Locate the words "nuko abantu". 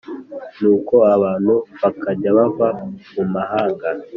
0.59-1.53